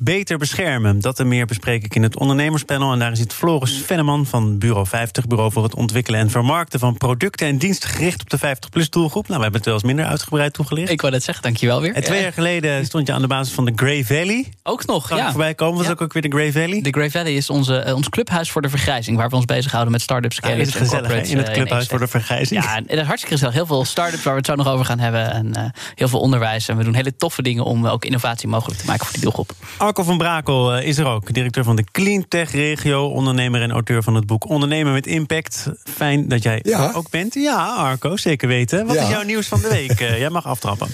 [0.00, 1.00] beter beschermen.
[1.00, 2.92] Dat en meer bespreek ik in het ondernemerspanel.
[2.92, 6.96] En daar zit Floris Venneman van Bureau 50, Bureau voor het ontwikkelen en vermarkten van
[6.96, 9.26] producten en diensten gericht op de 50-plus doelgroep.
[9.28, 10.90] Nou, we hebben het wel eens minder uitgebreid toegelicht.
[10.90, 11.94] Ik wou net zeggen, dankjewel weer.
[11.94, 14.52] En twee jaar geleden stond je aan de basis van de Grey Valley.
[14.62, 15.28] Ook nog, Kan ja.
[15.30, 15.76] voorbij komen.
[15.76, 15.92] Was Ja.
[15.92, 16.80] ook, ook weer de Grey Valley?
[16.80, 19.92] De Grey Valley is onze, eh, ons clubhuis voor de vergrijzing, waar we ons bezighouden
[19.92, 22.64] met start-ups, Ja, is het gezellig in het eh, clubhuis voor de vergrijzing.
[22.64, 23.54] Ja, en dat is hartstikke gezellig.
[23.54, 25.32] Heel veel start-ups waar we het zo nog over gaan hebben.
[25.32, 25.64] En eh,
[25.94, 26.68] heel veel onderwijs.
[26.68, 29.41] En we doen hele toffe dingen om ook innovatie mogelijk te maken voor die doelgroep.
[29.78, 34.02] Arco van Brakel eh, is er ook, directeur van de Cleantech Regio, ondernemer en auteur
[34.02, 35.66] van het boek Ondernemen met Impact.
[35.94, 36.88] Fijn dat jij Ja.
[36.88, 37.34] er ook bent.
[37.34, 38.86] Ja, Arco, zeker weten.
[38.86, 39.02] Wat Ja.
[39.02, 40.00] is jouw nieuws van de week?
[40.00, 40.88] Eh, jij mag aftrappen.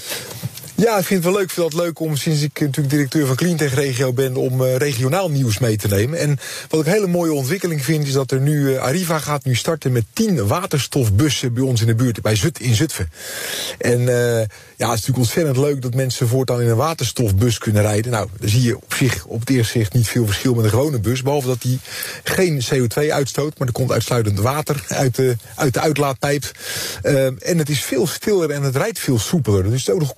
[0.81, 1.49] Ja, ik vind het wel leuk.
[1.49, 4.77] Ik vind het leuk om, sinds ik natuurlijk directeur van Cleantech Regio ben, om eh,
[4.77, 6.19] regionaal nieuws mee te nemen.
[6.19, 9.45] En wat ik een hele mooie ontwikkeling vind, is dat er nu, eh, Arriva gaat
[9.45, 13.11] nu starten met 10 waterstofbussen bij ons in de buurt, bij Zut, in Zutphen.
[13.79, 17.83] En eh, ja, het is natuurlijk ontzettend leuk dat mensen voortaan in een waterstofbus kunnen
[17.83, 18.13] rijden.
[18.13, 20.71] Nou, dan zie je op zich, op het eerste zicht, niet veel verschil met een
[20.71, 21.23] gewone bus.
[21.23, 21.79] Behalve dat die
[22.25, 26.51] geen CO2 uitstoot, maar er komt uitsluitend water uit de, uit uitlaatpijp.
[27.03, 29.63] Eh, en het is veel stiller en het rijdt veel soepeler.
[29.63, 30.15] Dus het is ook nog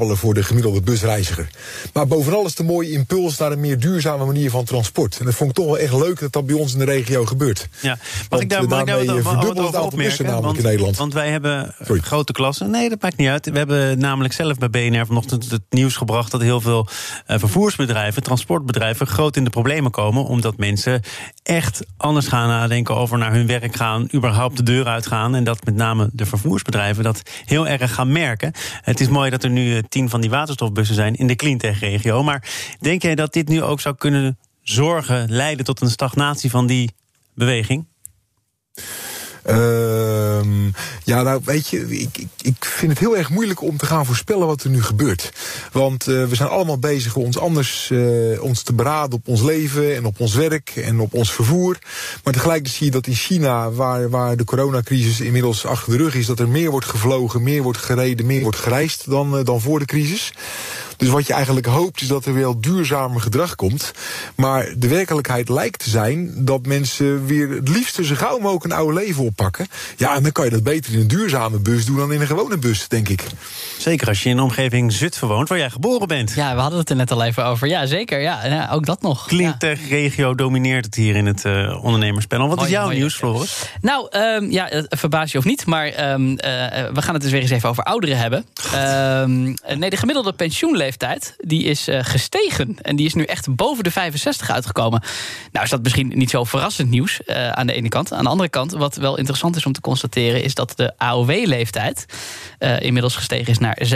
[0.00, 1.48] comfortabeler voor de gemiddelde busreiziger.
[1.92, 5.18] Maar bovenal is een mooie impuls naar een meer duurzame manier van transport.
[5.18, 7.24] En dat vond ik toch wel echt leuk dat dat bij ons in de regio
[7.26, 7.68] gebeurt.
[7.80, 7.98] Ja.
[8.30, 10.24] Mag ik daar, eh, mag ik daar wat, eh, wat, over opmerken?
[10.24, 10.96] namelijk Want, in Nederland.
[10.96, 12.00] want wij hebben Sorry.
[12.00, 12.70] grote klassen.
[12.70, 13.50] Nee, dat maakt niet uit.
[13.50, 16.30] We hebben namelijk zelf bij BNR vanochtend het nieuws gebracht...
[16.30, 16.88] dat heel veel
[17.26, 19.06] eh, vervoersbedrijven, transportbedrijven...
[19.06, 20.24] groot in de problemen komen...
[20.24, 21.02] omdat mensen
[21.42, 24.08] echt anders gaan nadenken over naar hun werk gaan...
[24.14, 25.34] überhaupt de deur uitgaan.
[25.34, 28.52] En dat met name de vervoersbedrijven dat heel erg gaan merken.
[28.80, 31.14] Het is mooi dat er nu tien van die waterstofbussen zijn...
[31.14, 32.22] in de Cleantech-regio.
[32.22, 32.48] Maar
[32.80, 35.32] denk jij dat dit nu ook zou kunnen zorgen...
[35.32, 36.90] leiden tot een stagnatie van die
[37.34, 37.86] beweging?
[39.42, 40.66] Ehm,
[41.04, 44.46] ja, nou weet je, ik, ik, vind het heel erg moeilijk om te gaan voorspellen
[44.46, 45.32] wat er nu gebeurt.
[45.72, 49.96] Want eh, we zijn allemaal bezig ons anders eh, ons te beraden op ons leven
[49.96, 51.78] en op ons werk en op ons vervoer.
[52.24, 56.14] Maar tegelijkertijd zie je dat in China, waar, waar de coronacrisis inmiddels achter de rug
[56.14, 59.60] is, dat er meer wordt gevlogen, meer wordt gereden, meer wordt gereisd dan, eh, dan
[59.60, 60.32] voor de crisis.
[61.00, 63.92] Dus wat je eigenlijk hoopt is dat er wel duurzamer gedrag komt.
[64.34, 68.72] Maar de werkelijkheid lijkt te zijn dat mensen weer het liefst zo gauw mogelijk een
[68.72, 69.66] oude leven oppakken.
[69.96, 72.26] Ja, en dan kan je dat beter in een duurzame bus doen dan in een
[72.26, 73.24] gewone bus, denk ik.
[73.78, 76.32] Zeker als je in de omgeving Zutphen woont, waar jij geboren bent.
[76.34, 77.68] Ja, we hadden het er net al even over.
[77.68, 78.20] Ja, zeker.
[78.20, 79.30] Ja, ja ook dat nog.
[79.30, 79.36] Ja.
[79.36, 82.48] Cleantech-regio domineert het hier in het eh, ondernemerspanel.
[82.48, 83.14] Wat is jouw mooi, nieuws.
[83.14, 83.70] Floris?
[83.80, 87.32] Nou, ehm, ja, het verbaas je of niet, maar ehm, eh, we gaan het dus
[87.32, 88.44] weer eens even over ouderen hebben.
[88.74, 90.89] Ehm, eh, nee, de gemiddelde pensioenleeftijd
[91.36, 92.76] die is eh, gestegen.
[92.82, 95.02] En die is nu echt boven de 65 uitgekomen.
[95.52, 98.12] Nou is dat misschien niet zo verrassend nieuws eh, aan de ene kant.
[98.12, 100.42] Aan de andere kant, wat wel interessant is om te constateren...
[100.42, 102.06] is dat de AOW-leeftijd
[102.58, 103.88] eh, inmiddels gestegen is naar 66,4.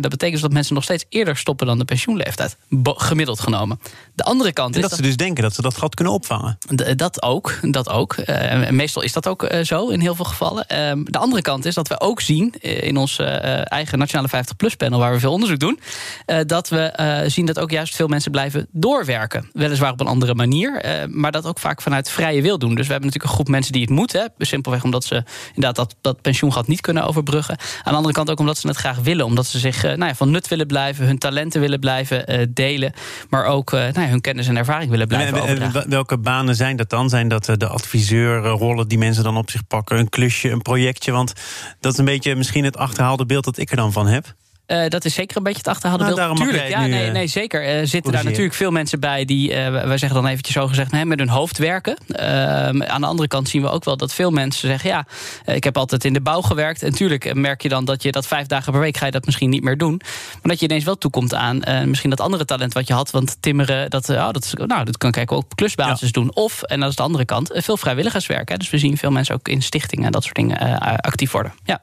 [0.00, 2.56] Dat betekent dus dat mensen nog steeds eerder stoppen dan de pensioenleeftijd.
[2.82, 3.80] Gemiddeld genomen.
[4.14, 6.58] De andere kant En is dat ze dus denken dat ze dat gat kunnen opvangen.
[6.96, 8.14] Dat ook, dat ook.
[8.14, 10.66] En meestal is dat ook zo in heel veel gevallen.
[10.66, 14.98] Ehm, de andere kant is dat we ook zien in ons eh, eigen Nationale 50PLUS-panel...
[14.98, 15.77] waar we veel onderzoek doen,
[16.26, 19.50] eh, dat we eh, zien dat ook juist veel mensen blijven doorwerken.
[19.52, 22.74] Weliswaar op een andere manier, eh, maar dat ook vaak vanuit vrije wil doen.
[22.74, 24.32] Dus we hebben natuurlijk een groep mensen die het moeten.
[24.38, 27.58] Simpelweg omdat ze inderdaad dat, dat pensioengat niet kunnen overbruggen.
[27.58, 29.24] Aan de andere kant ook omdat ze het graag willen.
[29.24, 32.92] Omdat ze zich nou ja, van nut willen blijven, hun talenten willen blijven delen...
[33.28, 35.90] maar ook nou ja, hun kennis en ervaring willen blijven En- en- overdragen.
[35.90, 37.08] welke banen zijn dat dan?
[37.08, 39.98] Zijn dat de adviseurrollen die mensen dan op zich pakken?
[39.98, 41.12] Een klusje, een projectje?
[41.12, 41.32] Want
[41.80, 44.34] dat is een beetje misschien het achterhaalde beeld dat ik er dan van heb.
[44.68, 46.36] Eh, dat is zeker een beetje het achterhaalde Nou, beeld.
[46.36, 47.64] Tuurlijk, ja, nu, nee, eh, nee, zeker.
[47.64, 51.18] Er zitten daar natuurlijk veel mensen bij die, wij zeggen dan eventjes zo gezegd, met
[51.18, 51.96] hun hoofd werken.
[52.08, 55.06] Ehm, aan de andere kant zien we ook wel dat veel mensen zeggen, ja,
[55.54, 56.82] ik heb altijd in de bouw gewerkt.
[56.82, 59.24] En tuurlijk merk je dan dat je dat vijf dagen per week ga je dat
[59.24, 60.00] misschien niet meer doen.
[60.32, 63.10] Maar dat je ineens wel toekomt aan misschien dat andere talent wat je had.
[63.10, 66.34] Want timmeren, dat, oh, dat, nou, dat kan ik ook op klusbasis doen.
[66.34, 68.48] Of, en dat is de andere kant, veel vrijwilligerswerk.
[68.48, 68.56] Hè.
[68.56, 71.52] Dus we zien veel mensen ook in stichtingen en dat soort dingen actief worden.
[71.64, 71.82] Ja.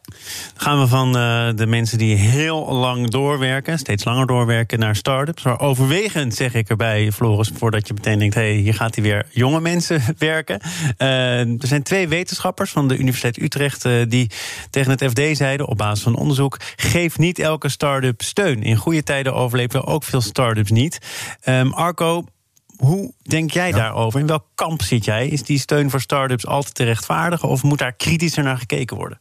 [0.55, 1.11] Gaan we van
[1.55, 5.43] de mensen die heel lang doorwerken, steeds langer doorwerken, naar start-ups.
[5.43, 9.03] Maar overwegend zeg ik erbij, Floris, voordat je meteen denkt: hé, hey, hier gaat hij
[9.03, 10.59] weer jonge mensen werken.
[10.97, 14.31] Eh, er zijn twee wetenschappers van de Universiteit Utrecht eh, die
[14.69, 18.63] tegen het FD zeiden, op basis van onderzoek: geef niet elke start-up steun.
[18.63, 20.97] In goede tijden overleven ook veel start-ups niet.
[21.41, 22.23] Ehm, Arco.
[22.75, 24.19] Hoe denk jij daarover?
[24.19, 25.27] In welk kamp zit jij?
[25.27, 29.19] Is die steun voor start-ups altijd te rechtvaardigen of moet daar kritischer naar gekeken worden?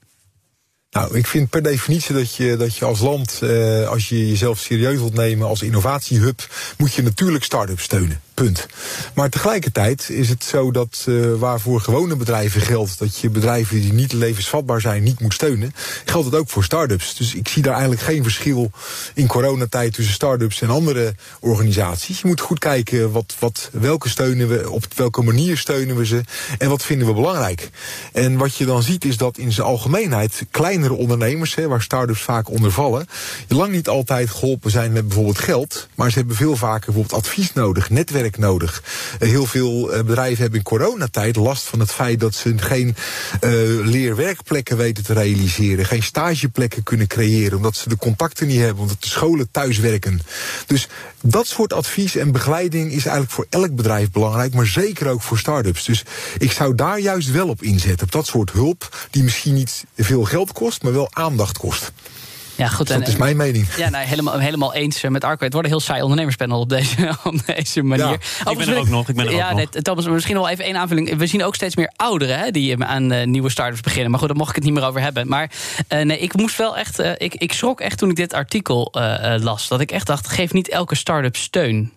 [0.95, 4.59] Nou, ik vind per definitie dat je, dat je als land, eh, als je jezelf
[4.59, 6.49] serieus wilt nemen als innovatiehub,
[6.79, 8.21] moet je natuurlijk start-ups steunen.
[8.35, 8.67] Punt.
[9.15, 13.81] Maar tegelijkertijd is het zo dat uh, waar voor gewone bedrijven geldt dat je bedrijven
[13.81, 15.75] die niet levensvatbaar zijn niet moet steunen,
[16.05, 17.15] geldt het ook voor start-ups.
[17.15, 18.71] Dus ik zie daar eigenlijk geen verschil
[19.15, 22.21] in coronatijd tussen start-ups en andere organisaties.
[22.21, 26.21] Je moet goed kijken wat, wat, welke steunen we, op welke manier steunen we ze
[26.59, 27.71] en wat vinden we belangrijk.
[28.13, 30.45] En wat je dan ziet is dat in zijn algemeenheid
[30.85, 33.07] kleinere ondernemers, hè, waar start-ups vaak onder vallen,
[33.49, 37.53] lang niet altijd geholpen zijn met bijvoorbeeld geld, maar ze hebben veel vaker bijvoorbeeld advies
[37.53, 38.83] nodig, netwerk nodig.
[39.21, 42.97] Uh, heel veel uh, bedrijven hebben in coronatijd last van het feit dat ze geen
[43.41, 43.51] uh,
[43.87, 49.03] leerwerkplekken weten te realiseren, geen stageplekken kunnen creëren, omdat ze de contacten niet hebben, omdat
[49.03, 50.21] de scholen thuis werken.
[50.67, 50.89] Dus
[51.23, 55.39] dat soort advies en begeleiding is eigenlijk voor elk bedrijf belangrijk, maar zeker ook voor
[55.39, 55.85] start-ups.
[55.85, 56.05] Dus
[56.39, 60.25] ik zou daar juist wel op inzetten, op dat soort hulp, die misschien niet veel
[60.25, 61.93] geld kost, maar wel aandacht kost.
[62.57, 62.87] Ja, goed.
[62.87, 63.75] Dus dat is mijn mening.
[63.77, 65.45] Ja, nou, helemaal, helemaal eens eh, met Arco.
[65.45, 68.19] Het wordt een heel saai ondernemerspanel op deze, op deze manier.
[68.45, 69.09] Ja, ik ben er ook nog.
[69.09, 71.17] Ik ben er ja, ook nee, Thomas, misschien wel even één aanvulling.
[71.17, 74.11] We zien ook steeds meer ouderen hè, die aan uh, nieuwe startups beginnen.
[74.11, 75.29] Maar goed, daar mocht ik het niet meer over hebben.
[75.29, 75.51] Maar
[75.89, 77.01] uh, nee, ik moest wel echt.
[77.01, 78.89] Uh, ik, ik schrok echt toen ik dit artikel
[79.41, 79.69] las.
[79.69, 81.93] Dat ik echt dacht: geef niet elke start-up steun.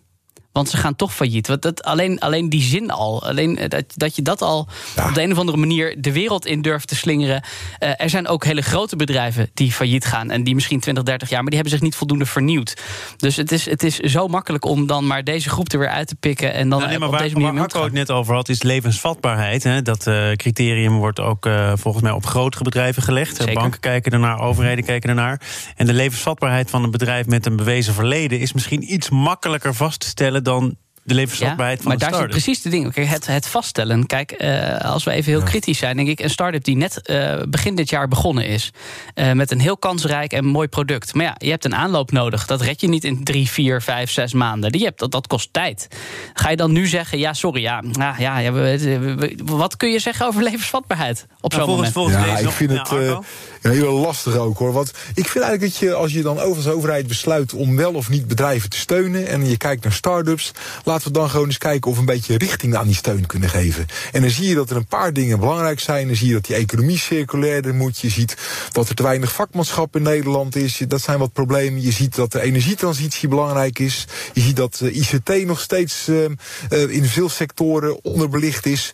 [0.57, 1.47] Want ze gaan toch failliet.
[1.47, 3.23] Want dat, alleen, alleen die zin al.
[3.23, 5.07] Alleen dat, dat je dat al ja.
[5.07, 7.43] op de een of andere manier de wereld in durft te slingeren.
[7.79, 10.31] Uh, er zijn ook hele grote bedrijven die failliet gaan.
[10.31, 11.41] En die misschien 20, 30 jaar.
[11.41, 12.81] Maar die hebben zich niet voldoende vernieuwd.
[13.17, 16.07] Dus het is, het is zo makkelijk om dan maar deze groep er weer uit
[16.07, 16.53] te pikken.
[16.53, 18.49] En dan nou, nee, maar op waar, deze manier waar Marco het net over had,
[18.49, 19.63] is levensvatbaarheid.
[19.63, 19.81] Hè?
[19.81, 23.35] Dat uh, criterium wordt ook uh, volgens mij op grotere bedrijven gelegd.
[23.35, 23.53] Zeker.
[23.53, 25.41] Banken kijken ernaar, overheden kijken ernaar.
[25.75, 29.99] En de levensvatbaarheid van een bedrijf met een bewezen verleden is misschien iets makkelijker vast
[29.99, 32.93] te stellen dan de levensvatbaarheid ja, van maar de daar zit precies de ding.
[32.93, 34.05] Kijk, het, het vaststellen.
[34.05, 35.45] Kijk, uh, als we even heel ja.
[35.45, 38.71] kritisch zijn, denk ik, een start-up die net uh, begin dit jaar begonnen is.
[39.15, 41.13] Uh, met een heel kansrijk en mooi product.
[41.13, 42.45] Maar ja, je hebt een aanloop nodig.
[42.45, 44.71] Dat red je niet in drie, vier, vijf, zes maanden.
[44.71, 45.87] Die hebt, dat, dat kost tijd.
[46.33, 49.91] Ga je dan nu zeggen, ja, sorry, ja, nou, ja, ja we, we, wat kun
[49.91, 51.93] je zeggen over levensvatbaarheid op zo'n volgens, moment?
[51.93, 53.19] Volgens ja, deze ik vind het uh,
[53.61, 54.73] heel lastig ook hoor.
[54.73, 58.09] Want ik vind eigenlijk dat je, als je dan als overheid besluit om wel of
[58.09, 59.27] niet bedrijven te steunen.
[59.27, 60.51] en je kijkt naar start-ups,
[60.97, 63.49] laten we dan gewoon eens kijken of we een beetje richting aan die steun kunnen
[63.49, 63.85] geven.
[64.11, 66.07] En dan zie je dat er een paar dingen belangrijk zijn.
[66.07, 67.99] Dan zie je dat die economie circulairder moet.
[67.99, 68.37] Je ziet
[68.71, 70.81] dat er te weinig vakmanschap in Nederland is.
[70.87, 71.81] Dat zijn wat problemen.
[71.81, 74.05] Je ziet dat de energietransitie belangrijk is.
[74.33, 78.91] Je ziet dat uh, ICT nog steeds uh, uh, in veel sectoren onderbelicht is.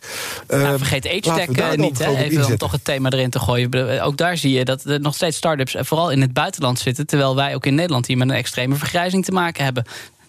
[0.48, 2.16] Nou, vergeet age niet, hè?
[2.16, 4.02] even om toch het thema erin te gooien.
[4.02, 7.06] Ook daar zie je dat er nog steeds start-ups vooral in het buitenland zitten.
[7.06, 9.84] Terwijl wij ook in Nederland hier met een extreme vergrijzing te maken hebben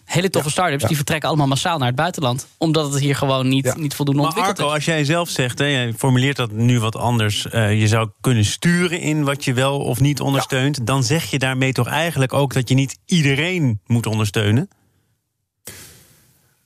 [0.06, 0.88] hele toffe ja, start-ups ja.
[0.88, 2.48] die vertrekken allemaal massaal naar het buitenland.
[2.58, 3.76] Omdat het hier gewoon niet, ja.
[3.78, 4.76] niet voldoende maar ontwikkeld Arco, is.
[4.76, 7.48] als jij zelf zegt, hè, jij formuleert dat nu wat anders.
[7.52, 10.88] Uh, je zou kunnen sturen in wat je wel of niet ondersteunt.
[10.88, 14.70] Dan zeg je daarmee toch eigenlijk ook dat je niet iedereen moet ondersteunen?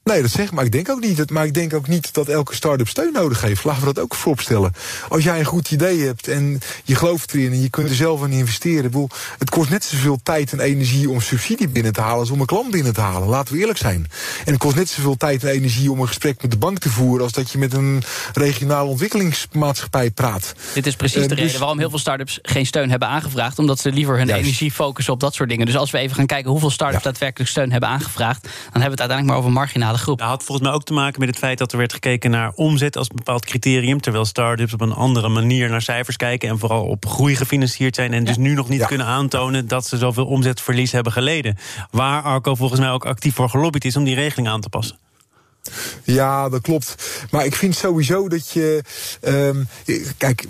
[0.09, 0.65] Nee, dat zeg maar.
[0.65, 1.29] Ik denk ook niet.
[1.29, 3.63] Maar ik denk ook niet dat elke start-up steun nodig heeft.
[3.63, 4.73] Laten we dat ook vooropstellen.
[5.09, 8.23] Als jij een goed idee hebt en je gelooft erin en je kunt er zelf
[8.23, 9.09] aan investeren.
[9.37, 12.45] Het kost net zoveel tijd en energie om subsidie binnen te halen als om een
[12.45, 13.27] klant binnen te halen.
[13.27, 14.07] Laten we eerlijk zijn.
[14.45, 16.89] En het kost net zoveel tijd en energie om een gesprek met de bank te
[16.89, 18.03] voeren als dat je met een
[18.33, 20.53] regionale ontwikkelingsmaatschappij praat.
[20.73, 23.59] Dit is precies uh, de dus reden waarom heel veel start-ups geen steun hebben aangevraagd.
[23.59, 24.43] Omdat ze liever hun Juist.
[24.43, 25.65] energie focussen op dat soort dingen.
[25.65, 27.09] Dus als we even gaan kijken hoeveel start-ups ja.
[27.09, 28.41] daadwerkelijk steun hebben aangevraagd.
[28.41, 28.51] dan
[28.81, 30.17] hebben we het uiteindelijk maar over marginale groep.
[30.17, 32.51] Dat had volgens mij ook te maken met het feit dat er werd gekeken naar
[32.55, 34.01] omzet als een bepaald criterium.
[34.01, 36.49] Terwijl start-ups op een andere manier naar cijfers kijken.
[36.49, 38.13] En vooral op groei gefinancierd zijn.
[38.13, 38.85] En dus nu nog niet ja.
[38.85, 41.57] kunnen aantonen dat ze zoveel omzetverlies hebben geleden.
[41.91, 44.97] Waar Arco volgens mij ook actief voor gelobbyd is om die regeling aan te passen.
[46.03, 46.95] Ja, dat klopt.
[47.31, 48.83] Maar ik vind sowieso dat je.
[49.21, 49.67] Um,
[50.17, 50.47] kijk,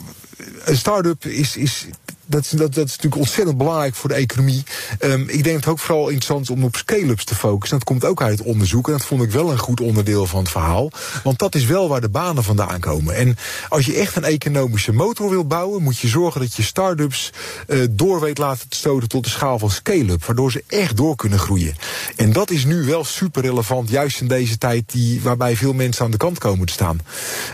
[0.65, 1.85] een start-up is, is
[2.29, 4.63] dat, is, dat, dat is natuurlijk ontzettend belangrijk voor de economie.
[4.99, 7.77] Um, ik denk het ook vooral interessant om op scale-ups te focussen.
[7.77, 8.87] Dat komt ook uit het onderzoek.
[8.87, 10.91] En dat vond ik wel een goed onderdeel van het verhaal.
[11.23, 13.15] Want dat is wel waar de banen vandaan komen.
[13.15, 13.37] En
[13.69, 17.29] als je echt een economische motor wil bouwen, moet je zorgen dat je start-ups
[17.67, 20.25] uh, door weet laten stoten tot de schaal van scale-up.
[20.25, 21.75] Waardoor ze echt door kunnen groeien.
[22.15, 26.05] En dat is nu wel super relevant, juist in deze tijd die, waarbij veel mensen
[26.05, 26.99] aan de kant komen te staan.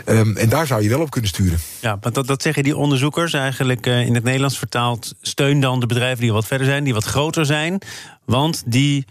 [0.06, 1.58] Um, en daar zou je wel op kunnen sturen.
[1.80, 5.14] Ja, want dat, zeggen die onderzoekers eigenlijk uh, in het Nederlands vertaald.
[5.20, 7.80] Steun dan de bedrijven die wat verder zijn, die wat groter zijn.
[8.24, 9.04] Want die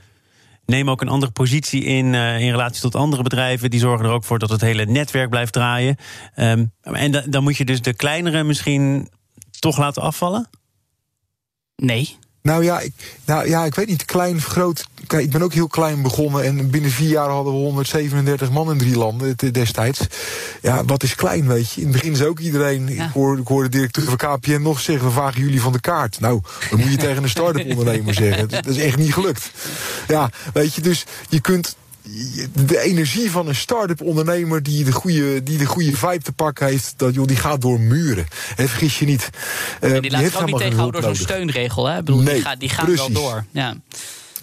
[0.66, 3.70] nemen ook een andere positie in, uh, in relatie tot andere bedrijven.
[3.70, 5.96] Die zorgen er ook voor dat het hele netwerk blijft draaien.
[6.36, 9.10] Um, en da, dan moet je dus de kleinere misschien
[9.60, 10.50] toch laten afvallen?
[11.76, 12.18] Nee.
[12.46, 12.94] Nou ja, ik,
[13.26, 14.88] nou ja, ik weet niet, klein, groot.
[15.08, 18.72] Kijk, ik ben ook heel klein begonnen en binnen vier jaar hadden we 137 man
[18.72, 20.00] in drie landen destijds.
[20.62, 21.82] Ja, wat is klein, weet je?
[21.82, 22.90] In het begin is ook iedereen.
[22.90, 26.20] Ik, hoorde, ik de directeur van KPN nog zeggen: we vragen jullie van de kaart.
[26.20, 28.50] Nou, dan moet je tegen een start-up ondernemer zeggen.
[28.50, 29.52] Dat is echt niet gelukt.
[30.08, 31.76] Ja, weet je, dus je kunt
[32.66, 36.68] de energie van een start-up ondernemer die de goede, die de goede vibe te pakken
[36.68, 38.26] heeft, dat, joh, die gaat door muren.
[38.56, 39.30] En vergis je niet.
[39.82, 41.86] Uh, die laat zich ook niet tegenhouden door zo'n steunregel.
[41.86, 41.98] Hè?
[41.98, 43.46] Ik bedoel, nee, die gaat, die gaat wel door.
[43.52, 43.76] Ja.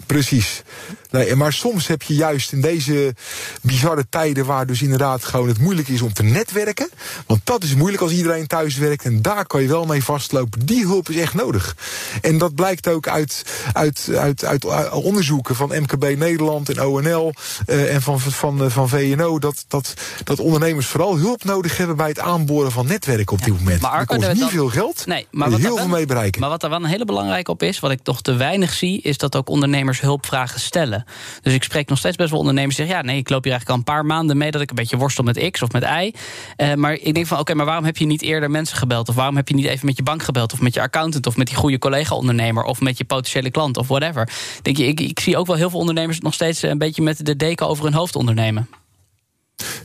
[0.05, 0.63] Precies.
[1.11, 3.15] Nee, maar soms heb je juist in deze
[3.61, 6.89] bizarre tijden waar dus inderdaad gewoon het moeilijk is om te netwerken.
[7.25, 9.05] Want dat is moeilijk als iedereen thuis werkt.
[9.05, 10.65] En daar kan je wel mee vastlopen.
[10.65, 11.75] Die hulp is echt nodig.
[12.21, 17.33] En dat blijkt ook uit, uit, uit, uit onderzoeken van MKB Nederland en ONL
[17.67, 19.39] uh, en van, van, van VNO.
[19.39, 19.93] Dat, dat,
[20.23, 23.81] dat ondernemers vooral hulp nodig hebben bij het aanboren van netwerken op dit moment.
[23.81, 25.05] Maar er kost niet veel geld.
[25.05, 26.41] Nee, maar wat heel veel mee bereiken.
[26.41, 29.01] Maar wat er wel een hele belangrijke op is, wat ik toch te weinig zie,
[29.01, 31.05] is dat ook ondernemers hulpvragen stellen.
[31.41, 32.95] Dus ik spreek nog steeds best wel ondernemers zeggen...
[32.95, 34.51] ja, nee, ik loop hier eigenlijk al een paar maanden mee...
[34.51, 36.13] dat ik een beetje worstel met X of met Y.
[36.57, 39.09] Uh, maar ik denk van, oké, maar waarom heb je niet eerder mensen gebeld?
[39.09, 40.53] Of waarom heb je niet even met je bank gebeld?
[40.53, 41.27] Of met je accountant?
[41.27, 42.63] Of met die goede collega-ondernemer?
[42.63, 43.77] Of met je potentiële klant?
[43.77, 44.29] Of whatever.
[44.61, 46.19] Denk je, ik, ik zie ook wel heel veel ondernemers...
[46.19, 48.69] nog steeds een beetje met de deken over hun hoofd ondernemen.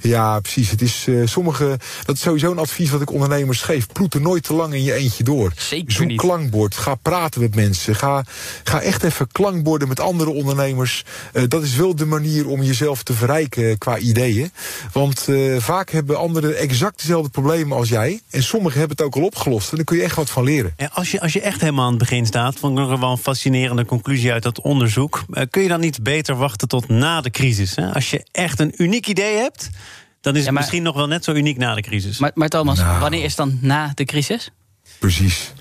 [0.00, 0.70] Ja, precies.
[0.70, 1.78] Het is uh, sommige.
[2.04, 3.86] Dat is sowieso een advies wat ik ondernemers geef.
[3.92, 5.52] Ploet er nooit te lang in je eentje door.
[5.56, 6.20] Zeker Zoek niet.
[6.20, 6.76] klankbord.
[6.76, 7.94] Ga praten met mensen.
[7.94, 8.24] Ga,
[8.64, 11.04] ga echt even klankborden met andere ondernemers.
[11.32, 14.50] Uh, dat is wel de manier om jezelf te verrijken qua ideeën.
[14.92, 18.20] Want uh, vaak hebben anderen exact dezelfde problemen als jij.
[18.30, 19.70] En sommigen hebben het ook al opgelost.
[19.70, 20.72] En daar kun je echt wat van leren.
[20.76, 23.10] En als, je, als je echt helemaal aan het begin staat, vond ik nog wel
[23.10, 25.24] een fascinerende conclusie uit dat onderzoek.
[25.50, 27.76] kun je dan niet beter wachten tot na de crisis?
[27.76, 27.94] Hè?
[27.94, 29.68] Als je echt een uniek idee hebt
[30.20, 32.18] dan is het misschien nog wel net zo uniek na de crisis.
[32.18, 33.00] Maar, maar Thomas, nou.
[33.00, 34.50] wanneer is dan na de crisis?
[34.98, 35.52] Precies.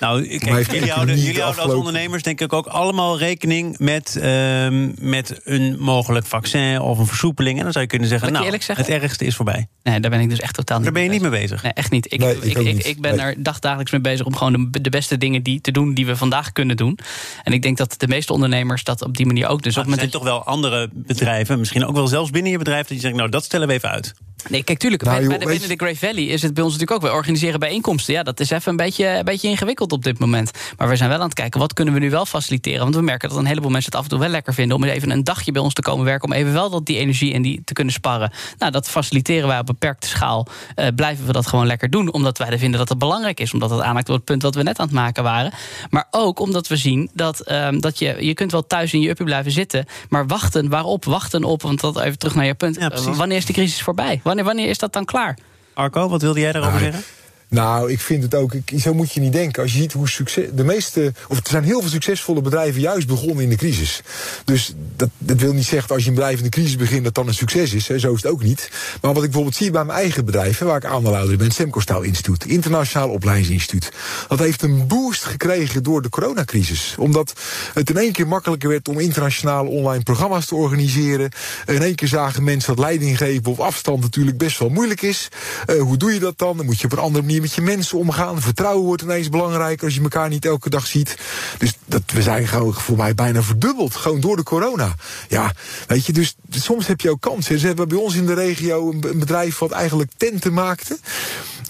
[0.00, 4.68] Nou, kijk, jullie houden, jullie houden als ondernemers denk ik ook allemaal rekening met, uh,
[4.98, 7.56] met een mogelijk vaccin of een versoepeling.
[7.56, 9.68] En dan zou je kunnen zeggen, nou, het ergste is voorbij.
[9.82, 11.62] Nee, daar ben ik dus echt totaal niet Daar ben je niet mee bezig?
[11.62, 12.12] Nee, echt niet.
[12.12, 15.18] Ik, nee, ik, ik, ik, ben er dagdagelijks mee bezig om gewoon de, de, beste
[15.18, 16.98] dingen die, te doen die we vandaag kunnen doen.
[17.42, 19.76] En ik denk dat de meeste ondernemers dat op die manier ook dus.
[19.76, 22.96] Maar er zijn toch wel andere bedrijven, misschien ook wel zelfs binnen je bedrijf, dat
[22.96, 24.14] je zegt, nou, dat stellen we even uit.
[24.48, 25.02] Nee, kijk, tuurlijk.
[25.02, 27.10] Nou, bij, de, de Great Valley is het bij ons natuurlijk ook.
[27.10, 28.14] We organiseren bijeenkomsten.
[28.14, 30.50] Ja, dat is even een beetje, een beetje ingewikkeld op dit moment.
[30.76, 32.80] Maar we zijn wel aan het kijken, wat kunnen we nu wel faciliteren?
[32.80, 34.76] Want we merken dat een heleboel mensen het af en toe wel lekker vinden...
[34.76, 36.28] om even een dagje bij ons te komen werken...
[36.28, 38.32] om even wel dat die energie en die te kunnen sparren.
[38.58, 40.46] Nou, dat faciliteren wij op beperkte schaal.
[40.76, 43.52] Uh, blijven we dat gewoon lekker doen, omdat wij vinden dat het belangrijk is.
[43.52, 45.52] Omdat het aanmaakt op het punt wat we net aan het maken waren.
[45.90, 48.16] Maar ook omdat we zien dat, um, dat je...
[48.20, 49.86] je kunt wel thuis in je uppie blijven zitten...
[50.08, 51.04] maar wachten, waarop?
[51.04, 52.76] Wachten op, want dat even terug naar je punt.
[52.76, 54.20] Ja, uh, wanneer is de crisis voorbij?
[54.22, 55.38] Wanneer, wanneer is dat dan klaar?
[55.74, 57.02] Arco, wat wilde jij daarover zeggen?
[57.50, 58.54] Nou, ik vind het ook.
[58.54, 59.62] Ik, zo moet je niet denken.
[59.62, 60.48] Als je ziet hoe succes.
[60.54, 61.12] De meeste.
[61.28, 64.02] Of er zijn heel veel succesvolle bedrijven juist begonnen in de crisis.
[64.44, 67.04] Dus dat, dat wil niet zeggen dat als je een bedrijf in de crisis begint.
[67.04, 67.88] dat dan een succes is.
[67.88, 67.98] Hè.
[67.98, 68.70] Zo is het ook niet.
[69.00, 70.58] Maar wat ik bijvoorbeeld zie bij mijn eigen bedrijf.
[70.58, 71.50] waar ik aandeelhouder ben.
[71.50, 72.44] Semco Staal Instituut.
[72.44, 73.92] Internationaal Opleidingsinstituut.
[74.28, 76.94] Dat heeft een boost gekregen door de coronacrisis.
[76.98, 77.32] Omdat
[77.74, 81.30] het in één keer makkelijker werd om internationale online programma's te organiseren.
[81.66, 85.28] In één keer zagen mensen dat leiding geven op afstand natuurlijk best wel moeilijk is.
[85.66, 86.56] Uh, hoe doe je dat dan?
[86.56, 88.40] Dan moet je op een andere manier met je mensen omgaan.
[88.40, 91.16] Vertrouwen wordt ineens belangrijker als je elkaar niet elke dag ziet.
[91.58, 93.96] Dus dat, we zijn gewoon voor mij bijna verdubbeld.
[93.96, 94.94] Gewoon door de corona.
[95.28, 95.52] Ja,
[95.86, 97.58] weet je, dus soms heb je ook kansen.
[97.58, 100.98] Ze hebben bij ons in de regio een, bedrijf wat eigenlijk tenten maakte.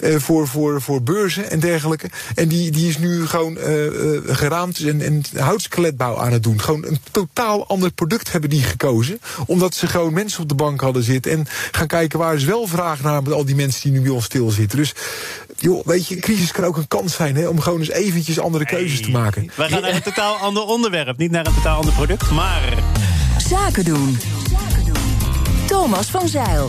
[0.01, 2.09] Uh, voor, voor, voor beurzen en dergelijke.
[2.35, 6.61] En die, die is nu gewoon uh, uh, geraamd en, en houtskeletbouw aan het doen.
[6.61, 9.21] Gewoon een totaal ander product hebben die gekozen.
[9.45, 11.31] Omdat ze gewoon mensen op de bank hadden zitten.
[11.31, 14.11] En gaan kijken waar is wel vraag naar met al die mensen die nu bij
[14.11, 14.77] ons stilzitten.
[14.77, 14.93] Dus
[15.57, 18.65] joh, weet je, crisis kan ook een kans zijn hè, om gewoon eens eventjes andere
[18.65, 19.51] keuzes te maken.
[19.55, 22.73] We gaan naar een totaal ander onderwerp, niet naar een totaal ander product, maar...
[23.49, 24.17] Zaken doen.
[25.67, 26.67] Thomas van Zeil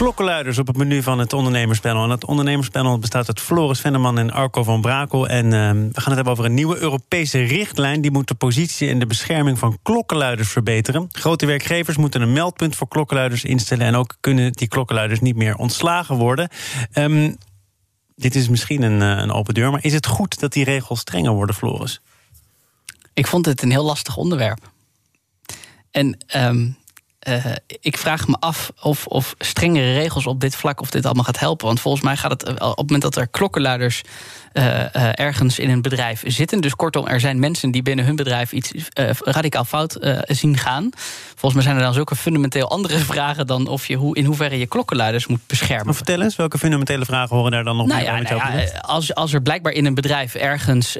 [0.00, 2.04] klokkenluiders op het menu van het ondernemerspanel.
[2.04, 5.28] En het ondernemerspanel bestaat uit Floris Venneman en Arco van Brakel.
[5.28, 8.00] En uh, we gaan het hebben over een nieuwe Europese richtlijn.
[8.00, 11.08] Die moet de positie en de bescherming van klokkenluiders verbeteren.
[11.12, 13.86] Grote werkgevers moeten een meldpunt voor klokkenluiders instellen.
[13.86, 16.48] En ook kunnen die klokkenluiders niet meer ontslagen worden.
[16.94, 17.36] Um,
[18.14, 21.00] dit is misschien een, eh, een open deur, maar is het goed dat die regels
[21.00, 22.00] strenger worden, Floris?
[23.14, 24.70] Ik vond het een heel lastig onderwerp.
[25.90, 26.78] En um,
[27.28, 27.44] uh,
[27.80, 31.38] ik vraag me af of, of strengere regels op dit vlak of dit allemaal gaat
[31.38, 31.66] helpen.
[31.66, 34.02] Want volgens mij gaat het op het moment dat er klokkenluiders
[34.52, 34.84] uh, uh,
[35.14, 36.60] ergens in een bedrijf zitten.
[36.60, 38.72] Dus kortom, er zijn mensen die binnen hun bedrijf iets
[39.24, 40.90] radicaal fout zien gaan.
[41.28, 44.58] Volgens mij zijn er dan zulke fundamenteel andere vragen dan of je hoe, in hoeverre
[44.58, 45.84] je klokkenluiders moet beschermen.
[45.84, 48.12] Maar vertel eens, welke fundamentele vragen horen daar dan nog nou bij?
[48.12, 50.92] Ja, nou ja, als, als er blijkbaar in een bedrijf ergens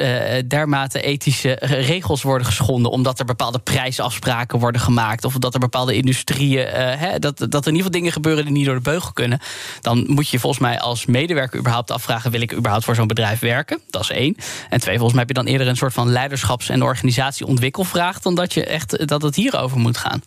[0.47, 5.95] dermate ethische regels worden geschonden, omdat er bepaalde prijsafspraken worden gemaakt, of dat er bepaalde
[6.11, 9.13] industrieën, uh, dat, dat er in ieder geval dingen gebeuren die niet door de beugel
[9.13, 9.39] kunnen,
[9.81, 13.39] dan moet je volgens mij als medewerker überhaupt afvragen: wil ik überhaupt voor zo'n bedrijf
[13.39, 13.81] werken?
[13.91, 14.37] Dat is één.
[14.71, 18.35] En twee, volgens mij heb je dan eerder een soort van leiderschaps- en organisatieontwikkelvraag dan
[18.35, 20.23] dat je echt dat het hierover moet gaan.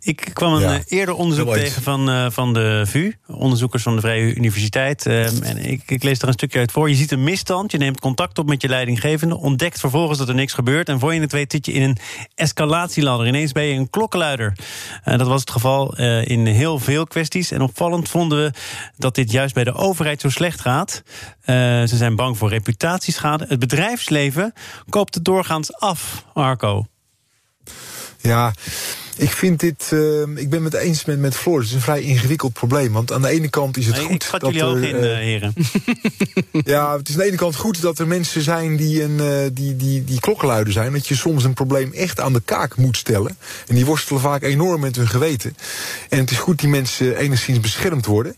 [0.00, 3.94] Ik kwam een Ja, eh, eerder onderzoek tegen van, eh, van de VU, onderzoekers van
[3.94, 5.06] de Vrije Universiteit.
[5.06, 6.88] Eh, en ik, ik lees er een stukje uit voor.
[6.88, 10.34] Je ziet een misstand, je neemt contact op met je leidinggevende, ontdekt vervolgens dat er
[10.34, 10.88] niks gebeurt.
[10.88, 11.96] En voor je het weet zit je in een
[12.34, 13.26] escalatieladder.
[13.26, 14.56] Ineens ben je een klokkenluider.
[15.04, 17.50] Eh, dat was het geval in heel veel kwesties.
[17.50, 18.52] En opvallend vonden we
[18.96, 21.02] dat dit juist bij de overheid zo slecht gaat.
[21.44, 23.44] Ze zijn bang voor reputatieschade.
[23.48, 24.52] Het bedrijfsleven
[24.88, 26.86] koopt het doorgaans af, Arco.
[28.20, 28.52] Ja,
[29.20, 29.88] ik vind dit.
[29.92, 31.58] eh, ik ben het eens met, met Floor.
[31.58, 32.92] Het is een vrij ingewikkeld probleem.
[32.92, 34.30] Want aan de ene kant is het goed.
[34.32, 35.54] ik dat jullie ook er, in, eh, eh, heren.
[36.64, 39.50] Ja, het is aan de ene kant goed dat er mensen zijn die, een, eh,
[39.52, 40.92] die, die, die klokkenluider zijn.
[40.92, 43.36] Dat je soms een probleem echt aan de kaak moet stellen.
[43.66, 45.56] En die worstelen vaak enorm met hun geweten.
[46.08, 48.34] En het is goed die mensen enigszins beschermd worden.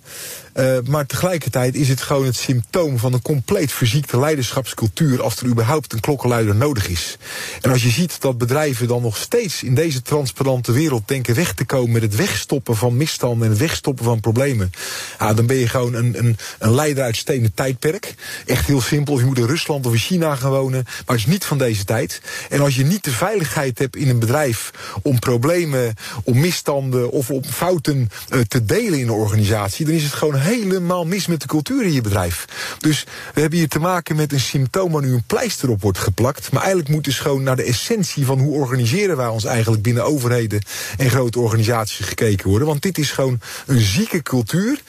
[0.85, 5.23] Maar tegelijkertijd is het gewoon het symptoom van een compleet verziekte leiderschapscultuur.
[5.23, 7.17] als er überhaupt een klokkenluider nodig is.
[7.61, 11.55] En als je ziet dat bedrijven dan nog steeds in deze transparante wereld denken weg
[11.55, 11.93] te komen.
[11.93, 14.71] met het wegstoppen van misstanden en het wegstoppen van problemen.
[15.19, 18.15] Ja, dan ben je gewoon een, een, een leider uit stenen tijdperk.
[18.47, 19.19] Echt heel simpel.
[19.19, 20.83] Je moet in Rusland of in China gaan wonen.
[20.85, 22.21] Maar het is niet van deze tijd.
[22.49, 24.71] En als je niet de veiligheid hebt in een bedrijf.
[25.03, 29.87] om problemen, om misstanden of om fouten eh, te delen in een organisatie.
[29.87, 32.45] dan is het gewoon helemaal mis met de cultuur in je bedrijf.
[32.79, 35.99] Dus we hebben hier te maken met een symptoom waar nu een pleister op wordt
[35.99, 36.53] geplakt.
[36.53, 40.05] Maar eigenlijk moet dus gewoon naar de essentie van hoe organiseren wij ons eigenlijk binnen
[40.05, 40.62] overheden
[40.97, 42.69] en grote organisaties gekeken worden.
[42.69, 44.81] Want dit is gewoon een zieke cultuur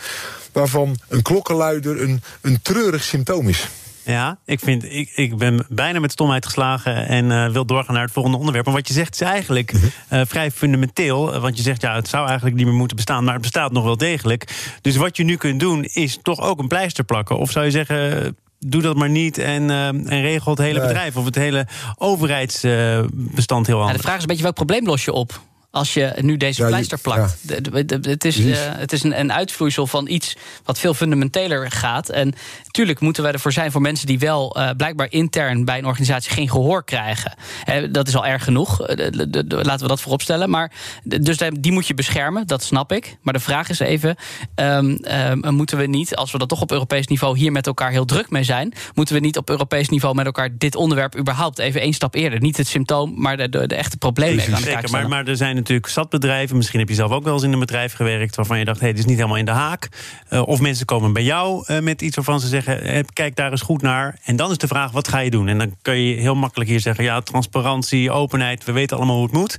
[0.51, 3.67] waarvan een klokkenluider een, een treurig symptoom is.
[4.05, 8.03] Ja, ik, vind, ik, ik ben bijna met stomheid geslagen en eh, wil doorgaan naar
[8.03, 8.65] het volgende onderwerp.
[8.65, 9.73] Maar wat je zegt is eigenlijk
[10.07, 11.33] eh, vrij fundamenteel.
[11.33, 13.71] eh, Want je zegt, ja, het zou eigenlijk niet meer moeten bestaan, maar het bestaat
[13.71, 14.73] nog wel degelijk.
[14.81, 17.37] Dus wat je nu kunt doen, is toch ook een pleister plakken?
[17.37, 20.87] Of zou je zeggen, doe dat maar niet en, eh, en regel het hele Nee.
[20.87, 23.97] bedrijf of het hele overheidsbestand heel Ja, anders?
[23.97, 25.41] de vraag is een beetje welk probleem los je op?
[25.73, 27.37] Als je nu deze Ja, pleister plakt.
[27.41, 30.93] De- de- de- Het is, eh, het is een, een uitvloeisel van iets wat veel
[30.93, 32.09] fundamenteler gaat.
[32.09, 32.33] En
[32.65, 36.31] natuurlijk moeten we ervoor zijn voor mensen die wel eh, blijkbaar intern bij een organisatie
[36.31, 37.33] geen gehoor krijgen.
[37.63, 38.81] Hè, dat is al erg genoeg.
[38.81, 40.49] Eh, de- de- de- laten we dat voorop stellen.
[40.49, 40.71] Maar,
[41.03, 43.17] de- dus die die moet je beschermen, dat snap ik.
[43.21, 44.15] Maar de vraag is even:
[44.55, 47.91] ehm, ehm, moeten we niet, als we dat toch op Europees niveau hier met elkaar
[47.91, 51.59] heel druk mee zijn, moeten we niet op Europees niveau met elkaar dit onderwerp überhaupt
[51.59, 52.39] even één stap eerder?
[52.39, 55.93] Niet het symptoom, maar de, de, de echte problemen Zeker, maar, maar er zijn natuurlijk
[55.93, 56.57] zat bedrijven.
[56.57, 58.83] Misschien heb je zelf ook wel eens in een bedrijf gewerkt waarvan je dacht: hé,
[58.83, 59.89] hey, dit is niet helemaal in de haak.
[60.29, 63.51] Eh, of mensen komen bij jou eh, met iets waarvan ze zeggen: eh, kijk daar
[63.51, 64.19] eens goed naar.
[64.23, 65.47] En dan is de vraag: wat ga je doen?
[65.47, 69.25] En dan kun je heel makkelijk hier zeggen: ja, transparantie, openheid, we weten allemaal hoe
[69.25, 69.57] het moet.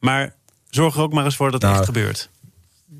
[0.00, 0.34] Maar
[0.70, 2.30] zorg er ook maar eens voor dat het Nou, echt gebeurt.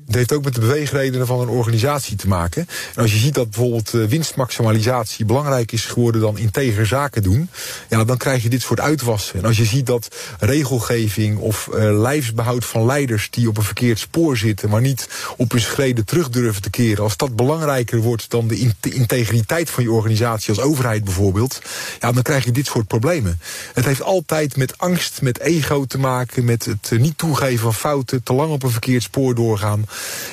[0.05, 2.67] Het heeft ook met de beweegredenen van een organisatie te maken.
[2.95, 7.49] En als je ziet dat bijvoorbeeld eh, winstmaximalisatie belangrijk is geworden dan integer zaken doen,
[7.89, 9.39] ja, dan krijg je dit soort uitwassen.
[9.39, 13.99] En als je ziet dat regelgeving of eh, lijfsbehoud van leiders die op een verkeerd
[13.99, 18.29] spoor zitten, maar niet op hun schreden terug durven te keren, als dat belangrijker wordt
[18.29, 21.61] dan de, de integriteit van je organisatie als overheid bijvoorbeeld,
[21.99, 23.39] ja, dan krijg je dit soort problemen.
[23.73, 27.73] Het heeft altijd met angst, met ego te maken, met het eh, niet toegeven van
[27.73, 29.84] fouten, te lang op een verkeerd spoor doorgaan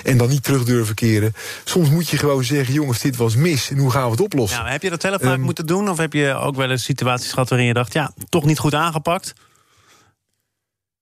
[0.02, 1.34] en dan niet terug durven keren.
[1.64, 4.64] Soms moet je gewoon zeggen, jongens, dit was mis en hoe gaan we het oplossen?
[4.64, 5.88] Ja, heb je dat zelf vaak Ehm, moeten doen?
[5.90, 8.74] Of heb je ook wel eens situaties gehad waarin je dacht: ja, toch niet goed
[8.74, 9.32] aangepakt?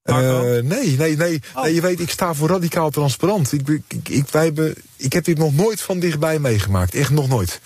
[0.02, 1.62] Eh, nee, nee, nee, Oh.
[1.62, 1.74] nee.
[1.74, 3.52] Je weet, ik sta voor radicaal transparant.
[3.52, 6.94] Ik, ik, wij hebben, ik heb dit nog nooit van dichtbij meegemaakt.
[6.94, 7.60] Echt nog nooit.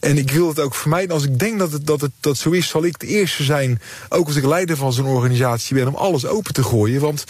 [0.00, 1.14] En ik wil het ook vermijden.
[1.14, 3.80] Als ik denk dat het, dat het dat zo is, zal ik de eerste zijn.
[4.08, 7.00] Ook als ik leider van zo'n organisatie ben, om alles open te gooien.
[7.00, 7.24] Want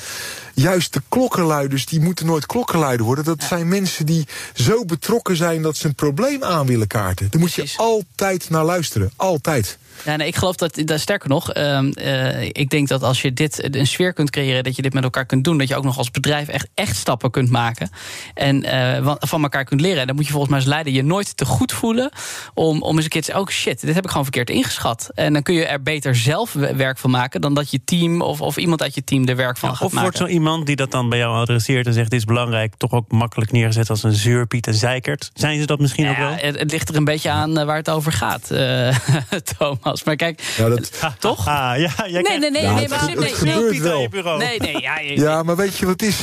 [0.55, 3.25] juist de klokkenluiders, die moeten nooit klokkenluider worden.
[3.25, 7.27] Dat zijn mensen die zo betrokken zijn dat ze een probleem aan willen kaarten.
[7.31, 9.13] Daar moet je altijd naar luisteren.
[9.17, 9.79] Altijd.
[10.05, 13.33] Ja, nee, ik geloof dat, dat sterker nog, ehm, eh, ik denk dat als je
[13.33, 15.85] dit een sfeer kunt creëren, dat je dit met elkaar kunt doen, dat je ook
[15.85, 17.91] nog als bedrijf echt, echt stappen kunt maken
[18.35, 20.01] en eh, van- van elkaar kunt leren.
[20.01, 22.11] En dan moet je volgens mij als leider je nooit te goed voelen
[22.55, 25.09] om, om eens een keer te zeggen: oh shit, dit heb ik gewoon verkeerd ingeschat.
[25.15, 28.41] En dan kun je er beter zelf werk van maken dan dat je team of,
[28.41, 30.03] of iemand uit je team er werk van Ja, gaat of maken.
[30.11, 32.91] wordt zo iemand die dat dan bij jou adresseert en zegt: Dit is belangrijk, toch
[32.93, 35.31] ook makkelijk neergezet als een zeurpiet en zeikert?
[35.35, 36.31] Zijn ze dat misschien ook wel?
[36.31, 38.97] ja, het, het ligt er een beetje aan eh, waar het over gaat, eh,
[39.59, 40.05] Thomas.
[40.05, 41.47] Maar kijk, Ja, dat, toch?
[41.55, 44.39] Ah, ja, jij Nee, krijgt nee, nee, Ja, nee, maar, nee, het nee, je bureau.
[44.39, 46.17] nee, nee, ja, je- ja, maar weet je wat het is?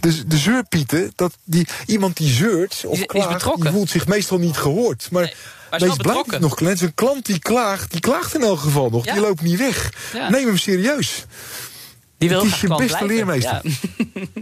[0.00, 3.62] De, de zeurpieten, dat die, iemand die zeurt of klaagt, betrokken.
[3.62, 5.08] die voelt zich meestal niet gehoord.
[5.10, 5.32] Maar, Nee,
[5.70, 9.04] maar is nog, Clens, een klant die klaagt, die klaagt in elk geval nog.
[9.04, 9.12] Ja.
[9.12, 9.92] Die loopt niet weg.
[10.14, 10.28] Ja.
[10.30, 11.24] Neem hem serieus.
[12.20, 13.16] Die wil het is je klant beste blijven.
[13.16, 13.60] leermeester.
[13.62, 13.70] Ja.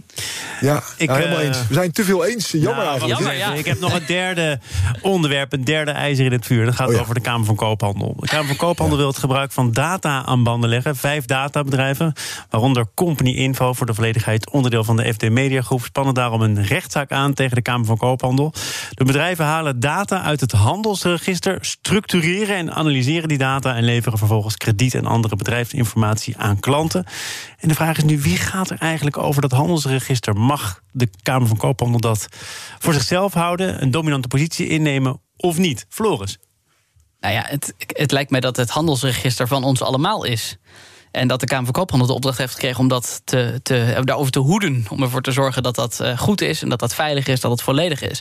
[0.61, 1.67] Ja, Ik, ja, helemaal eh, eens.
[1.69, 2.51] We zijn te veel eens.
[2.51, 3.19] Jammer Nou, eigenlijk.
[3.21, 3.53] Jammer, ja.
[3.55, 4.61] Ik heb nog een derde
[5.03, 6.65] onderwerp, een derde ijzer in het vuur.
[6.65, 7.01] Dat gaat Oh ja.
[7.01, 8.17] over de Kamer van Koophandel.
[8.21, 10.97] De Kamer van Koophandel wil het gebruik van data aan banden leggen.
[10.97, 12.13] Vijf databedrijven,
[12.51, 16.65] waaronder Company Info voor de volledigheid onderdeel van de FD Media Groep, spannen daarom een
[16.65, 18.53] rechtszaak aan tegen de Kamer van Koophandel.
[18.91, 24.57] De bedrijven halen data uit het handelsregister, structureren en analyseren die data en leveren vervolgens
[24.57, 27.05] krediet en andere bedrijfsinformatie aan klanten.
[27.59, 30.37] En de vraag is nu, wie gaat er eigenlijk over dat handelsregister?
[30.37, 32.29] Mag de Kamer van Koophandel dat
[32.79, 35.87] voor zichzelf houden, een dominante positie innemen of niet?
[35.89, 36.39] Floris.
[37.21, 40.57] Nou ja, het, het lijkt mij dat het handelsregister van ons allemaal is.
[41.19, 44.33] En dat de Kamer van Koophandel de opdracht heeft gekregen om dat te, te, daarover
[44.33, 44.87] te hoeden.
[44.89, 47.51] Om ervoor te zorgen dat dat eh, goed is en dat dat veilig is, dat
[47.51, 48.21] het volledig is.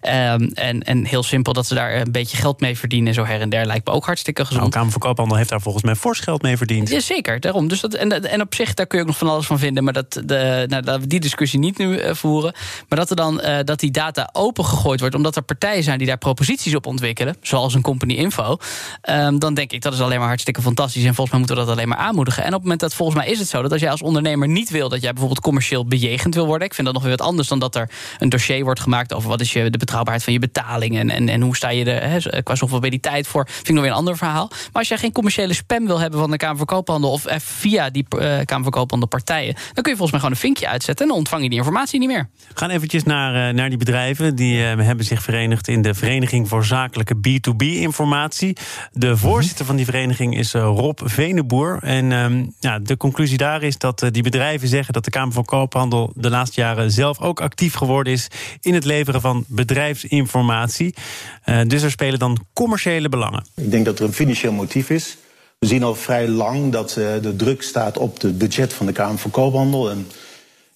[0.00, 3.40] Ehm, en, en heel simpel dat ze daar een beetje geld mee verdienen, zo her
[3.40, 4.74] en der, lijkt me ook hartstikke Nou, de gezond.
[4.74, 6.88] Kamer van Koophandel heeft daar volgens mij fors geld mee verdiend.
[6.88, 7.68] Ja, zeker, daarom.
[7.68, 9.84] Dus dat, en, en op zich, daar kun je ook nog van alles van vinden.
[9.84, 12.54] Maar dat, de, nou, laten we die discussie niet nu eh, voeren.
[12.88, 15.14] Maar dat, er dan, eh, dat die data opengegooid wordt...
[15.14, 17.36] omdat er partijen zijn die daar proposities op ontwikkelen...
[17.42, 18.56] zoals een Company Info...
[19.00, 21.04] ehm, dan denk ik, dat is alleen maar hartstikke fantastisch...
[21.04, 22.33] en volgens mij moeten we dat alleen maar aanmoedigen.
[22.42, 23.62] En op het moment dat, volgens mij is het zo...
[23.62, 24.88] dat als jij als ondernemer niet wil...
[24.88, 26.66] dat jij bijvoorbeeld commercieel bejegend wil worden...
[26.66, 29.14] ik vind dat nog weer wat anders dan dat er een dossier wordt gemaakt...
[29.14, 30.98] over wat is je, de betrouwbaarheid van je betaling...
[30.98, 33.46] en, en, en hoe sta je er hè, qua solvabiliteit voor...
[33.46, 34.48] vind ik nog weer een ander verhaal.
[34.48, 37.10] Maar als jij geen commerciële spam wil hebben van de Kamer van Koophandel...
[37.10, 39.54] of eh, via die eh, Kamer van Koophandel partijen...
[39.54, 41.04] dan kun je volgens mij gewoon een vinkje uitzetten...
[41.04, 42.28] en dan ontvang je die informatie niet meer.
[42.54, 44.36] We gaan eventjes naar, eh, naar die bedrijven.
[44.36, 48.56] Die eh, hebben zich verenigd in de Vereniging voor Zakelijke B2B-informatie.
[48.92, 51.78] De voorzitter van die vereniging is eh, Rob Veneboer.
[51.82, 54.92] En ehm, ja, de conclusie daar is dat eh, die bedrijven zeggen...
[54.92, 58.28] dat de Kamer van Koophandel de laatste jaren zelf ook actief geworden is...
[58.60, 60.94] in het leveren van bedrijfsinformatie.
[61.42, 63.46] Eh, dus er spelen dan commerciële belangen.
[63.54, 65.16] Ik denk dat er een financieel motief is.
[65.58, 68.92] We zien al vrij lang dat eh, de druk staat op het budget van de
[68.92, 69.90] Kamer van Koophandel.
[69.90, 70.06] En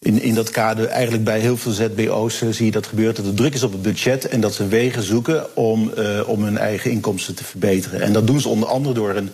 [0.00, 3.14] in, in dat kader, eigenlijk bij heel veel ZBO's, zie je dat gebeuren.
[3.14, 5.92] Dat er druk is op het budget en dat ze wegen zoeken om,
[6.26, 8.00] om hun eigen inkomsten te verbeteren.
[8.00, 9.30] En dat doen ze onder andere door een,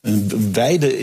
[0.00, 0.98] een wijde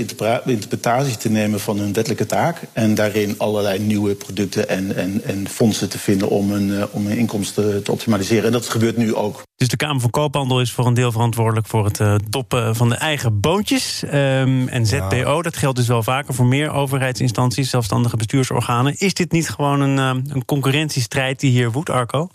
[0.45, 2.61] interpretatie te nemen van hun wettelijke taak.
[2.73, 7.07] En daarin allerlei nieuwe producten en, en, en fondsen te vinden om hun, eh, om
[7.07, 8.45] hun inkomsten te optimaliseren.
[8.45, 9.41] En dat gebeurt nu ook.
[9.55, 12.89] Dus de Kamer van Koophandel is voor een deel verantwoordelijk voor het eh, doppen van
[12.89, 14.03] de eigen boontjes.
[14.03, 18.93] Ehm, en ZBO, dat geldt dus wel vaker voor meer overheidsinstanties, zelfstandige bestuursorganen.
[18.97, 22.29] Is dit niet gewoon een, eh, een concurrentiestrijd die hier woedt, Arco?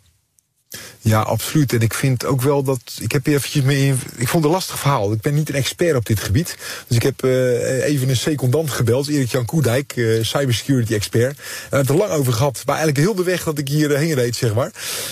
[1.00, 1.72] Ja, absoluut.
[1.72, 2.80] En ik vind ook wel dat.
[3.00, 3.94] Ik heb hier eventjes mee.
[4.16, 5.12] Ik vond het een lastig verhaal.
[5.12, 6.56] Ik ben niet een expert op dit gebied.
[6.86, 11.36] Dus ik heb eh, even een secondant gebeld, Erik-Jan Koedijk, eh, cybersecurity expert.
[11.36, 12.62] We hebben het er lang over gehad.
[12.66, 14.70] Maar eigenlijk heel de weg dat ik hier heen reed, zeg maar.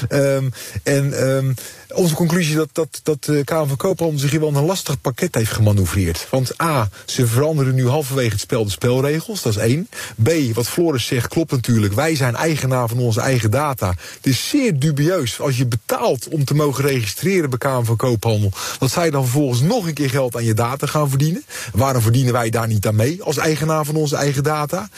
[0.08, 0.48] Ehm,
[0.82, 1.52] en ehm,
[1.94, 5.34] onze conclusie dat, dat, dat de Kamer van Koophandel zich hier wel een lastig pakket
[5.34, 6.26] heeft gemanoeuvreerd.
[6.30, 9.42] Want A, ze veranderen nu halverwege het spel de spelregels.
[9.42, 9.88] Dat is één.
[10.22, 11.94] B, wat Floris zegt, klopt natuurlijk.
[11.94, 13.88] Wij zijn eigenaar van onze eigen data.
[13.88, 18.52] Het is zeer dubieus als je betaalt om te mogen registreren bij Kamer van Koophandel.
[18.78, 21.44] Dat zij dan vervolgens nog een keer geld aan je data gaan verdienen.
[21.72, 24.88] Waarom verdienen wij daar niet aan mee als eigenaar van onze eigen data?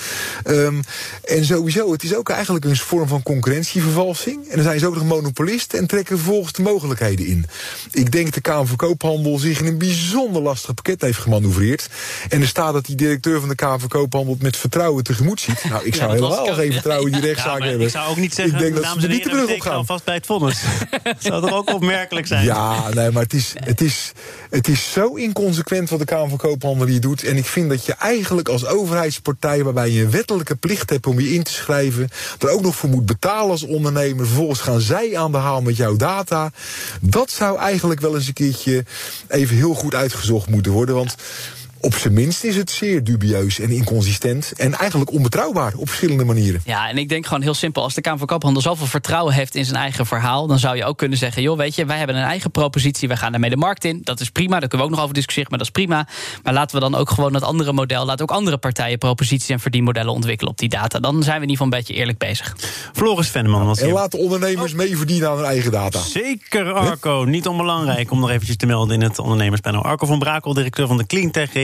[0.45, 0.83] Ehm,
[1.25, 4.49] en sowieso, het is ook eigenlijk een vorm van concurrentievervalsing.
[4.49, 7.47] En dan zijn ze ook nog monopolist en trekken vervolgens de mogelijkheden in.
[7.91, 11.89] Ik denk dat de Kamer van Koophandel zich in een bijzonder lastig pakket heeft gemanoeuvreerd.
[12.29, 15.41] En er staat dat die directeur van de Kamer van Koophandel het met vertrouwen tegemoet
[15.41, 15.65] ziet.
[15.73, 16.55] Nou, ik zou helemaal ook.
[16.55, 17.87] geen vertrouwen in die rechtszaak hebben.
[17.87, 19.73] ik zou ook niet zeggen, ik denk dat ze niet de brug op gaan.
[19.73, 20.61] alvast bij het vonnis.
[21.03, 22.45] Dat zou toch ook opmerkelijk zijn?
[22.45, 24.13] Ja, nee, maar het is, het, is,
[24.51, 27.25] het is zo inconsequent wat de Kamer van Koophandel hier doet.
[27.25, 31.21] En ik vind dat je eigenlijk als overheidspartij, waarbij je een wettelijke plicht hebt om
[31.21, 34.27] je in te schrijven, er ook nog voor moet betalen als ondernemer.
[34.27, 36.51] Vervolgens gaan zij aan de haal met jouw data.
[37.01, 38.85] Dat zou eigenlijk wel eens een keertje
[39.29, 40.95] even heel goed uitgezocht moeten worden.
[40.95, 41.15] Want
[41.83, 44.53] op zijn minst is het zeer dubieus en inconsistent.
[44.57, 46.61] En eigenlijk onbetrouwbaar op verschillende manieren.
[46.65, 47.83] Ja, en ik denk gewoon heel simpel.
[47.83, 50.47] Als de Kamer van Koophandel zoveel vertrouwen heeft in zijn eigen verhaal.
[50.47, 53.09] dan zou je ook kunnen zeggen: joh, weet je, wij hebben een eigen propositie.
[53.09, 54.01] Wij gaan daarmee de markt in.
[54.05, 54.59] Dat is prima.
[54.61, 56.07] Daar kunnen we ook nog over discussiëren, maar dat is prima.
[56.43, 58.05] Maar laten we dan ook gewoon het andere model.
[58.05, 60.99] laten ook andere partijen proposities en verdienmodellen ontwikkelen op die data.
[60.99, 62.57] Dan zijn we in ieder geval een beetje eerlijk bezig.
[62.93, 63.95] Floris Venneman was En hier.
[63.95, 66.01] laten ondernemers mee verdienen aan hun eigen data.
[66.01, 67.25] Zeker, Arco.
[67.25, 69.83] Niet onbelangrijk om nog eventjes te melden in het ondernemerspanel.
[69.83, 71.07] Arco van Brakel, directeur van de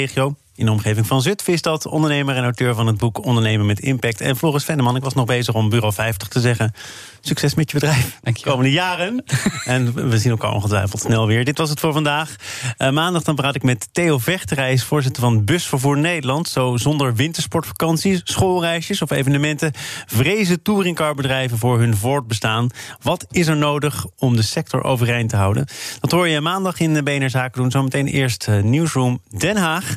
[0.08, 0.47] Cleantech-regio.
[0.58, 3.80] In de omgeving van Zutphen is dat ondernemer en auteur van het boek Ondernemen met
[3.80, 4.20] Impact.
[4.20, 6.72] En Floris Venneman, ik was nog bezig om Bureau 50 te zeggen.
[7.20, 9.24] Succes met je bedrijf de komende jaren.
[9.64, 11.44] en we zien elkaar ongetwijfeld snel weer.
[11.44, 12.36] Dit was het voor vandaag.
[12.76, 16.48] Eh, maandag dan praat ik met Theo Vechterij, hij is voorzitter van Busvervoer Nederland.
[16.48, 19.72] Zo zonder wintersportvakanties, schoolreisjes of evenementen...
[20.06, 22.70] vrezen touringcarbedrijven voor hun voortbestaan.
[23.02, 25.66] Wat is er nodig om de sector overeind te houden?
[26.00, 27.70] Dat hoor je maandag in de BNR Zaken doen.
[27.70, 29.96] Zometeen eerst eh, Nieuwsroom Den Haag.